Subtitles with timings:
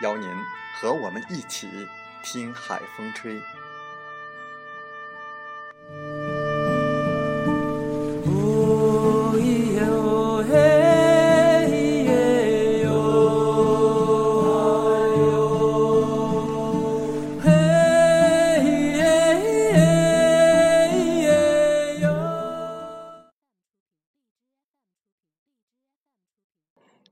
[0.00, 0.28] 邀您
[0.74, 1.68] 和我们一起
[2.22, 3.40] 听海风吹。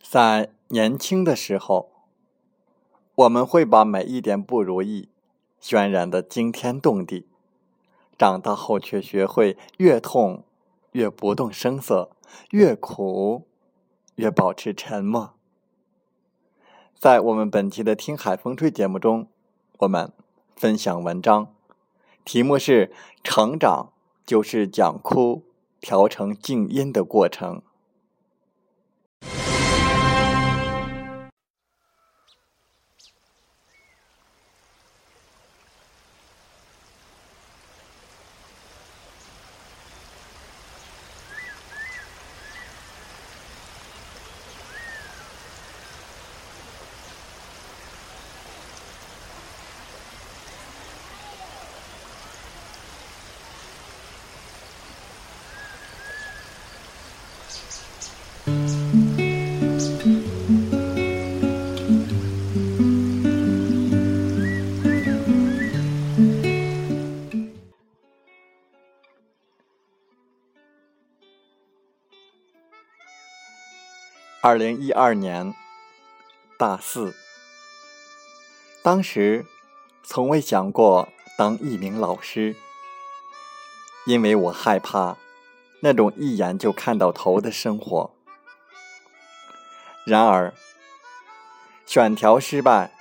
[0.00, 1.97] 在年轻的时候。
[3.18, 5.08] 我们会把每一点不如意
[5.60, 7.26] 渲染的惊天动地，
[8.16, 10.44] 长大后却学会越痛
[10.92, 12.12] 越不动声色，
[12.50, 13.48] 越苦
[14.14, 15.34] 越保持沉默。
[16.94, 19.26] 在我们本期的《听海风吹》节目中，
[19.78, 20.12] 我们
[20.54, 21.52] 分享文章，
[22.24, 22.86] 题目是
[23.24, 23.92] 《成长
[24.24, 25.42] 就是将哭
[25.80, 27.56] 调成静音的过程》。
[74.40, 75.54] 二零一二年
[76.58, 77.14] 大四，
[78.82, 79.44] 当时
[80.02, 82.56] 从未想过当一名老师，
[84.06, 85.18] 因为我害怕
[85.82, 88.17] 那种一眼就看到头的生活。
[90.08, 90.54] 然而，
[91.84, 92.92] 选调失败，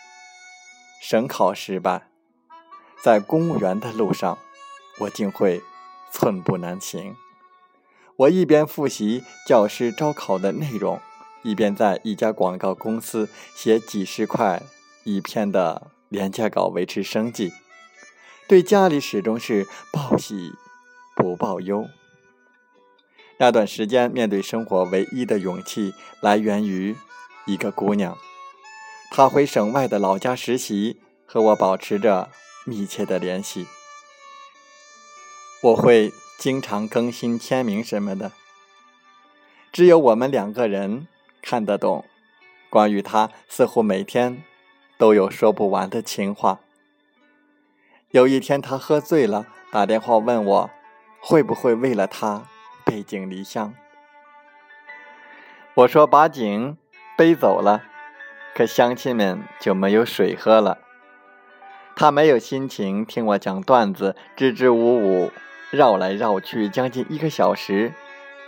[1.01, 2.09] 省考失败，
[3.01, 4.37] 在公务员的路上，
[4.99, 5.63] 我竟会
[6.11, 7.15] 寸步难行。
[8.17, 10.99] 我一边复习教师招考的内容。
[11.43, 14.61] 一边在一家广告公司写几十块
[15.05, 17.53] 一篇的廉价稿维持生计，
[18.49, 20.51] 对家里始终是报喜
[21.15, 21.87] 不报忧。
[23.39, 26.95] 那段时间，面对生活唯一的勇气来源于
[27.45, 28.17] 一个姑娘，
[29.11, 32.29] 她回省外的老家实习，和我保持着
[32.65, 33.67] 密切的联系。
[35.61, 38.31] 我会经常更新签名什么的，
[39.71, 41.07] 只有我们两个人。
[41.39, 42.03] 看得懂，
[42.69, 44.43] 关于他似乎每天
[44.97, 46.59] 都有说不完的情话。
[48.11, 50.69] 有一天他喝醉了，打电话问我
[51.21, 52.49] 会不会为了他
[52.87, 53.73] 背井离乡。
[55.73, 56.77] 我说把井
[57.17, 57.83] 背走了，
[58.55, 60.77] 可乡亲们就没有水喝了。
[61.97, 65.31] 他没有心情听我讲段子，支支吾吾
[65.69, 67.91] 绕来绕去将近一个小时，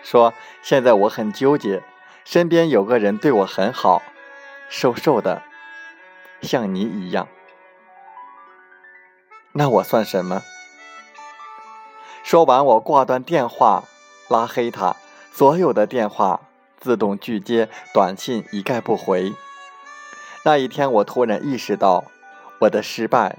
[0.01, 1.83] 说现在我很纠结。
[2.23, 4.01] 身边有个人对我很好，
[4.69, 5.41] 瘦瘦的，
[6.41, 7.27] 像你一样。
[9.51, 10.43] 那我算什么？
[12.23, 13.83] 说完，我挂断电话，
[14.29, 14.95] 拉黑他，
[15.33, 16.41] 所有的电话
[16.79, 19.33] 自动拒接，短信一概不回。
[20.45, 22.05] 那一天，我突然意识到，
[22.59, 23.37] 我的失败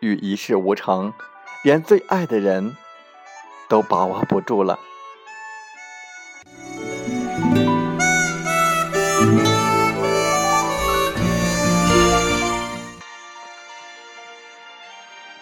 [0.00, 1.12] 与一事无成，
[1.62, 2.76] 连最爱的人
[3.68, 4.78] 都把握不住了。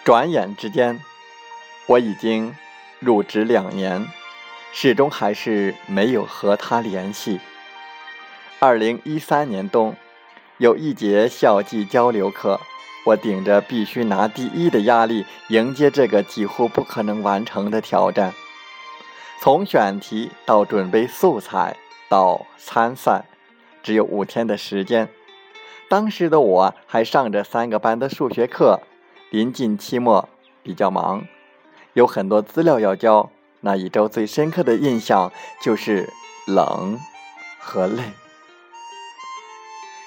[0.05, 1.01] 转眼之间，
[1.87, 2.55] 我已经
[2.99, 4.07] 入职两年，
[4.73, 7.41] 始终还是没有和他联系。
[8.59, 9.97] 二零一三年冬，
[10.59, 12.61] 有一节校际交流课，
[13.05, 18.33] 我顶着必须拿第一的压力，迎接这个几乎不可能完成的挑战。
[19.41, 21.77] 从选题到准备素材
[22.11, 23.25] 到参赛，
[23.83, 25.09] 只有五天的时间。
[25.89, 28.81] 当时的我还上着三个班的数学课，
[29.31, 30.29] 临近期末，
[30.63, 31.27] 比较忙，
[31.95, 33.31] 有很多资料要交。
[33.61, 36.13] 那一周最深刻的印象就是
[36.47, 36.99] 冷
[37.59, 38.03] 和累。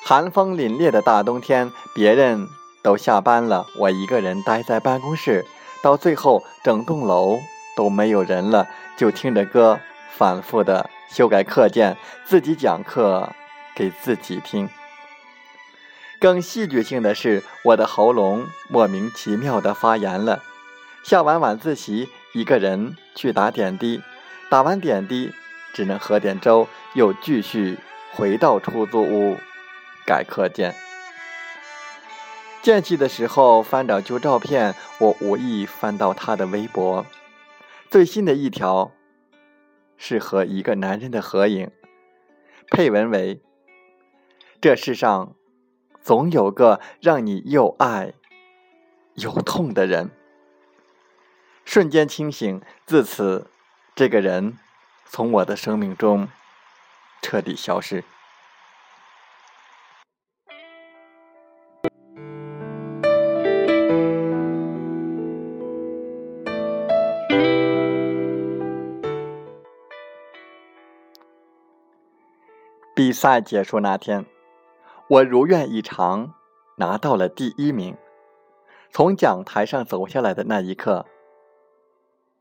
[0.05, 2.47] 寒风凛冽的大冬天，别人
[2.81, 5.45] 都下班了，我一个人待在办公室，
[5.81, 7.39] 到最后整栋楼。
[7.75, 9.79] 都没有人了，就听着歌，
[10.15, 13.33] 反复的修改课件，自己讲课
[13.75, 14.69] 给自己听。
[16.19, 20.43] 更戏剧性的是，我的喉咙莫名其妙的发炎了。
[21.03, 24.01] 下完晚自习，一个人去打点滴，
[24.49, 25.31] 打完点滴，
[25.71, 27.77] 只能喝点粥，又继续
[28.11, 29.37] 回到出租屋
[30.03, 30.73] 改课件。
[32.63, 37.05] 间隙的时候翻找旧照片，我无意翻到他的微博。
[37.91, 38.91] 最新的一条
[39.95, 41.69] 是和一个男人的合影，
[42.71, 43.43] 配文为
[44.59, 45.35] ：“这世上
[46.01, 48.13] 总有个让你又爱
[49.13, 50.09] 又痛的人。”
[51.65, 53.47] 瞬间清醒，自此，
[53.95, 54.57] 这个人
[55.05, 56.27] 从我的生命中
[57.21, 58.03] 彻底消失。
[72.95, 74.25] 比赛结束那天，
[75.07, 76.33] 我如愿以偿
[76.75, 77.97] 拿到了第一名。
[78.91, 81.07] 从讲台上走下来的那一刻，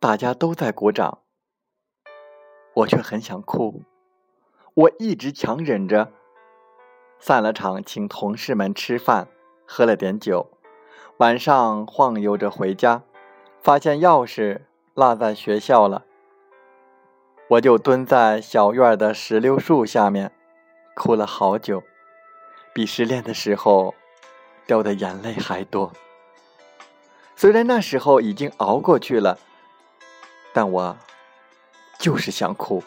[0.03, 1.21] 大家都在鼓掌，
[2.75, 3.83] 我却很想哭。
[4.75, 6.11] 我一直强忍着。
[7.21, 9.29] 散了场，请同事们吃饭，
[9.65, 10.51] 喝了点酒。
[11.19, 13.05] 晚上晃悠着回家，
[13.61, 14.63] 发现钥匙
[14.95, 16.05] 落在学校了。
[17.51, 20.33] 我就蹲在小院的石榴树下面。
[20.97, 21.81] 哭了好久，
[22.75, 23.95] 比失恋的时候
[24.67, 25.93] 掉的眼泪还多。
[27.37, 29.39] 虽然那时候已经熬过去了，
[30.53, 30.99] 但我
[31.99, 32.83] 就是想哭。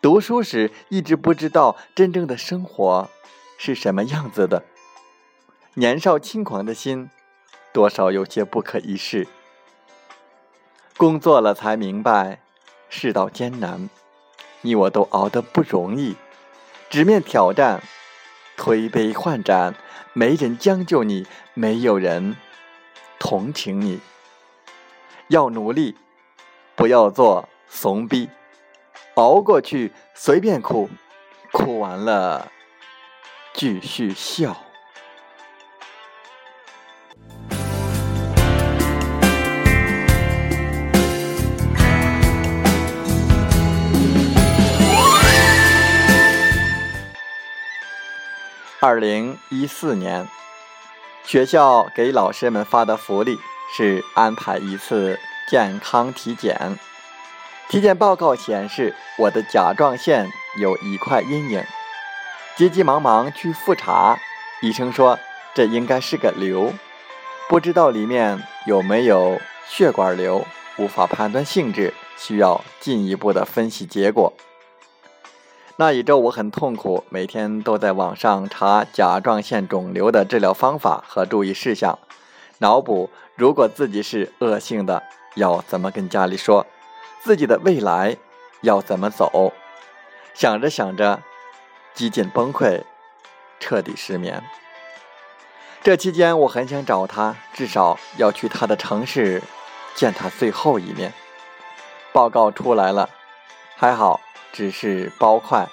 [0.00, 3.08] 读书时一直不知道真正的生活
[3.58, 4.64] 是什么样子的，
[5.74, 7.10] 年少轻狂的心
[7.72, 9.26] 多少有些不可一世。
[10.96, 12.40] 工作了才明白
[12.88, 13.88] 世道艰难，
[14.62, 16.16] 你我都熬得不容易。
[16.90, 17.82] 直面挑战，
[18.56, 19.74] 推杯换盏，
[20.12, 22.36] 没人将就你，没有人
[23.18, 24.00] 同情你。
[25.28, 25.96] 要努力，
[26.78, 28.30] 不要做怂逼，
[29.16, 30.88] 熬过去，随便哭，
[31.50, 32.52] 哭完了
[33.52, 34.56] 继续笑。
[48.80, 50.28] 二零一四年，
[51.24, 53.36] 学校给老师们发的福利
[53.76, 56.78] 是安排一次健康体检。
[57.68, 61.64] 体检报告显示，我的甲状腺有一块阴影。
[62.56, 64.18] 急急忙忙去复查，
[64.62, 65.18] 医生说
[65.54, 66.72] 这应该是个瘤，
[67.48, 70.44] 不知道里面有没有血管瘤，
[70.76, 74.32] 无法判断性质，需要进一步的分析结果。
[75.76, 81.96] 那一周我很痛苦，每天都在网上查甲状腺肿瘤的治疗方法和注意事项，
[82.58, 85.04] 脑补如果自己是恶性的，
[85.38, 86.66] 要怎么跟家里说，
[87.22, 88.16] 自己的未来
[88.60, 89.52] 要怎么走。
[90.34, 91.22] 想着想着，
[91.94, 92.82] 几近崩溃，
[93.58, 94.44] 彻底失眠。
[95.82, 99.42] 这期间我很想找他，至少要去他的城市
[99.94, 101.12] 见他最后一面。
[102.12, 103.08] 报告出来了，
[103.76, 104.20] 还好。
[104.50, 105.68] 只是包块，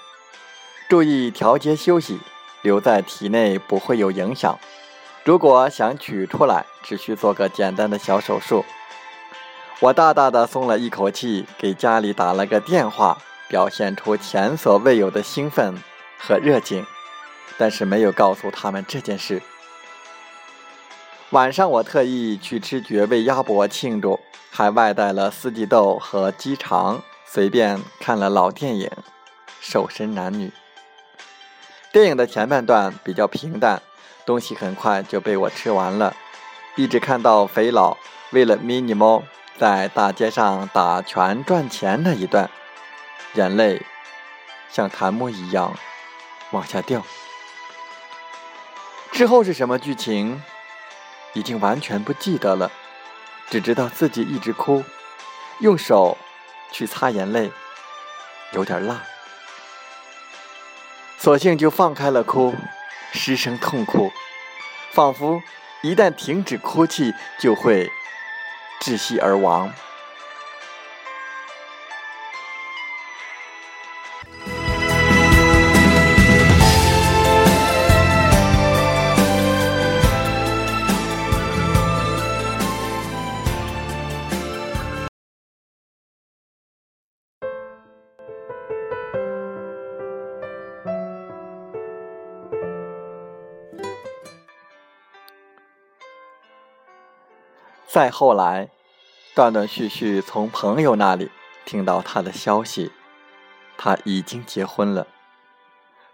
[0.89, 2.19] 注意调节休息，
[2.61, 4.59] 留在体内不会有影响。
[5.23, 8.65] 如果想取出来，只需做个简单的小手术。
[9.81, 13.17] 我大大的松了一口气，给家里打了个电话，
[13.49, 15.75] 表现出前所未有的兴奋
[16.17, 16.85] 和热情，
[17.57, 19.41] 但是没有告诉他们这件事。
[21.31, 27.01] 晚上我特意去吃绝味鸭脖庆祝，还外带了四季豆和鸡肠。
[27.27, 28.87] 随便看了老电影
[29.59, 30.47] 《瘦身男女》，
[31.91, 33.81] 电影的前半段比较平淡，
[34.25, 36.15] 东西很快就被我吃完了。
[36.77, 37.97] 一直看到肥佬
[38.31, 39.21] 为了 mini 猫
[39.57, 42.49] 在大街上打拳赚钱那一段，
[43.35, 43.85] 眼泪
[44.69, 45.73] 像弹幕一样
[46.51, 47.01] 往下掉。
[49.13, 50.43] 之后是什么剧情，
[51.33, 52.69] 已经完全不记得了，
[53.49, 54.83] 只知道自己一直哭，
[55.59, 56.17] 用手
[56.71, 57.49] 去擦眼泪，
[58.51, 59.03] 有点辣，
[61.17, 62.53] 索性就放开了哭，
[63.13, 64.11] 失声痛哭，
[64.91, 65.41] 仿佛
[65.81, 67.89] 一旦停止哭泣就会
[68.85, 69.73] 窒息而亡。
[97.95, 98.67] 再后来，
[99.35, 101.29] 断断续续从朋友那里
[101.65, 102.93] 听到他的消息，
[103.77, 105.07] 他已经结婚了。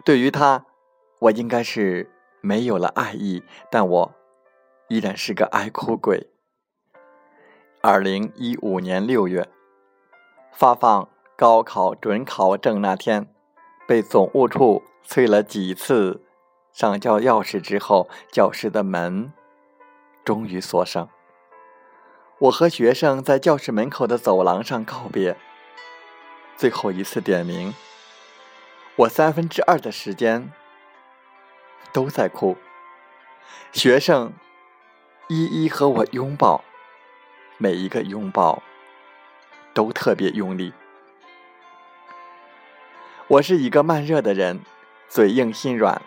[0.04, 0.66] 对于他，
[1.20, 2.10] 我应该是
[2.40, 4.14] 没有了爱意，但我
[4.88, 6.30] 依然是个爱哭鬼。
[7.80, 9.48] 二零一五年六月，
[10.52, 13.32] 发放高考准考证那天，
[13.86, 16.24] 被总务处催了几次
[16.72, 19.32] 上交钥匙之后，教室的门
[20.24, 21.08] 终于锁上。
[22.42, 25.36] 我和学生在教室门口的走廊上告别，
[26.56, 27.72] 最后一次点名。
[28.96, 30.50] 我三分之二的时间
[31.92, 32.56] 都在哭。
[33.70, 34.32] 学生
[35.28, 36.64] 一一和我拥抱，
[37.58, 38.60] 每一个拥抱
[39.72, 40.72] 都特别用力。
[43.28, 44.58] 我是一个慢热的人，
[45.08, 46.02] 嘴硬心软，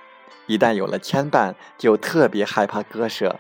[0.47, 3.39] 一旦有了牵绊，就特别害怕割舍。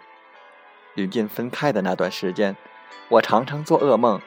[0.93, 2.55] 临近分开的那段时间。
[3.09, 4.19] 我常常做噩梦，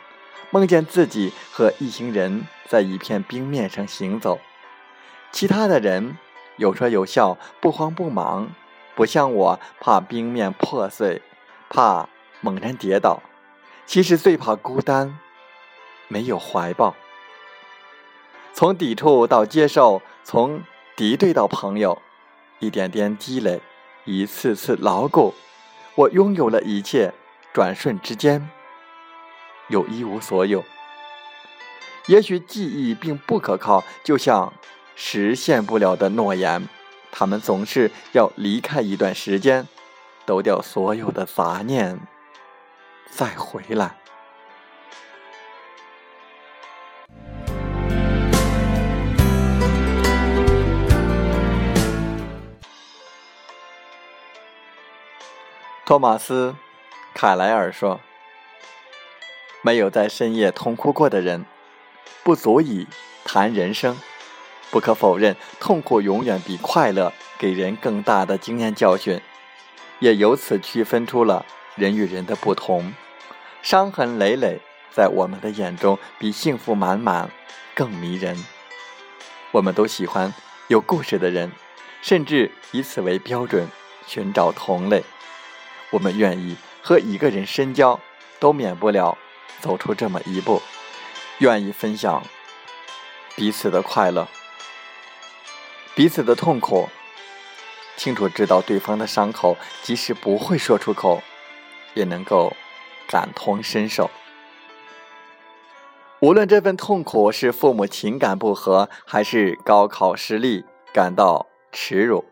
[0.50, 4.38] 梦见自己和一行人在一片冰面上行走，
[5.32, 6.16] 其他的人
[6.56, 8.50] 有说有笑，不慌不忙，
[8.94, 11.22] 不像我怕冰面破碎，
[11.68, 12.08] 怕
[12.40, 13.20] 猛然跌倒。
[13.84, 15.18] 其实最怕孤单，
[16.08, 16.94] 没有怀抱。
[18.52, 20.62] 从抵触到接受，从
[20.94, 22.00] 敌对到朋友，
[22.58, 23.60] 一点点积累，
[24.04, 25.34] 一次次牢固，
[25.94, 27.14] 我拥有了一切，
[27.52, 28.50] 转瞬之间。
[29.68, 30.64] 又一无所有。
[32.06, 34.52] 也许记忆并不可靠，就像
[34.96, 36.66] 实现不了的诺言，
[37.12, 39.68] 他们总是要离开一段时间，
[40.24, 42.00] 抖掉所有的杂念，
[43.10, 43.96] 再回来。
[55.84, 56.52] 托马斯·
[57.14, 58.00] 凯莱尔说。
[59.62, 61.44] 没有在深夜痛哭过的人，
[62.22, 62.86] 不足以
[63.24, 63.96] 谈人生。
[64.70, 69.20] 不可否认，痛苦永远比快乐给人更大的经验教训，
[69.98, 72.92] 也由此区分出了人与人的不同。
[73.62, 74.60] 伤痕累累，
[74.92, 77.30] 在我们的眼中比幸福满满
[77.74, 78.44] 更迷人。
[79.52, 80.34] 我们都喜欢
[80.66, 81.50] 有故事的人，
[82.02, 83.66] 甚至以此为标准
[84.06, 85.02] 寻找同类。
[85.90, 87.98] 我们愿意和一个人深交，
[88.38, 89.16] 都免不了。
[89.60, 90.62] 走出这么一步，
[91.38, 92.22] 愿意分享
[93.36, 94.26] 彼此的快乐，
[95.94, 96.88] 彼此的痛苦，
[97.96, 101.22] 清楚知道对方的伤口，即使不会说出口，
[101.94, 102.52] 也能够
[103.08, 104.10] 感同身受。
[106.20, 112.24] 无论这份痛苦是父母情感不和，还是高考失利感到耻辱，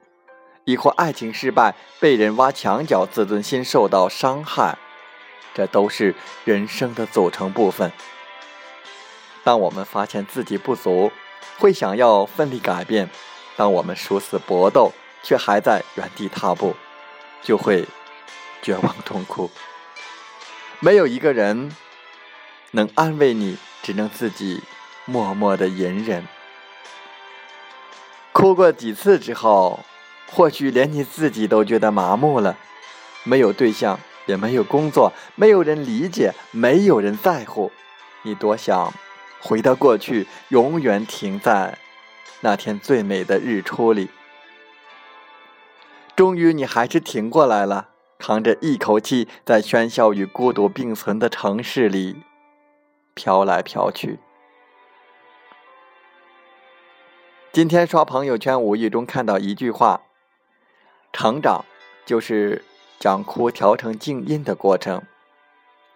[0.64, 4.76] 亦或爱情失败被人挖墙脚，自尊心受到伤害。
[5.56, 7.90] 这都是人生的组成部分。
[9.42, 11.10] 当我们发现自己不足，
[11.56, 13.06] 会想要奋力改变；
[13.56, 16.76] 当我们殊死搏斗，却还在原地踏步，
[17.40, 17.86] 就会
[18.60, 19.50] 绝望痛哭。
[20.78, 21.75] 没有一个人
[22.72, 24.62] 能安慰你，只能自己
[25.06, 26.28] 默默的隐忍。
[28.32, 29.80] 哭过几次之后，
[30.30, 32.58] 或许连你自己都觉得麻木了，
[33.25, 33.98] 没有对象。
[34.26, 37.73] 也没有工作，没有人理解，没有人在乎。
[38.23, 38.92] 你多想
[39.40, 41.78] 回到过去，永远停在
[42.40, 44.11] 那天最美的日出里。
[46.14, 52.16] 终于，你还是挺过来了，扛着一口气，在喧嚣与孤独并存的城市里
[53.14, 54.18] 飘来飘去。
[57.52, 60.02] 今天刷朋友圈，无意中看到一句话
[61.12, 61.64] ：“成长
[62.04, 62.64] 就是。”
[62.99, 65.03] 将哭调成静音的过程，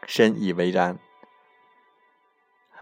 [0.06, 0.98] 深以为然。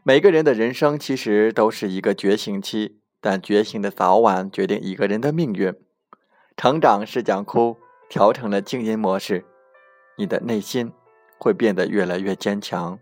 [0.03, 5.75] 每个人的人生其实都是一个觉醒期，但觉醒的早晚决定一个人的命运。
[6.57, 7.77] 成长是将哭
[8.09, 9.45] 调成了静音模式，
[10.17, 10.93] 你的内心
[11.39, 12.99] 会变得越来越坚强，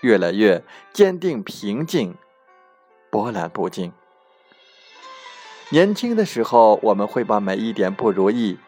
[0.00, 0.62] 越来越
[0.92, 2.16] 坚定、平静、
[3.10, 3.92] 波澜不惊。
[5.70, 8.58] 年轻的时候，我们会把每一点不如意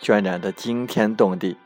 [0.00, 1.56] 渲染得惊天动地；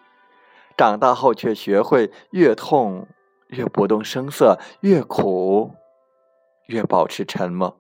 [0.76, 3.06] 长大后，却学会越痛
[3.48, 5.74] 越不动声色，越苦
[6.66, 7.76] 越保持沉默。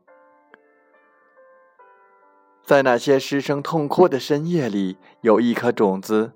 [2.62, 6.32] 在那些失声痛哭的深夜里，有一颗种子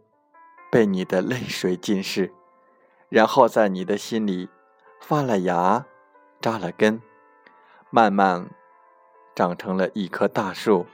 [0.71, 2.33] 被你的泪水浸湿，
[3.09, 4.49] 然后在你的心里
[5.01, 5.87] 发了芽，
[6.41, 7.01] 扎了根，
[7.91, 8.49] 慢慢。
[9.37, 10.87] 长成了一棵大树，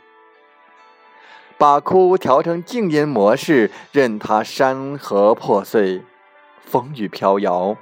[1.60, 6.02] 把哭调成静音模式，任它山河破碎，
[6.62, 7.76] 风雨飘摇。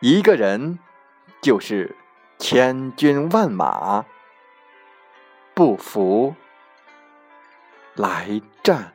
[0.00, 0.78] 一个人
[1.42, 1.94] 就是
[2.38, 4.06] 千军万马，
[5.52, 6.34] 不服
[7.94, 8.94] 来战。